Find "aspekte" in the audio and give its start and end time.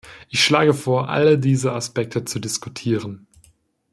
1.73-2.25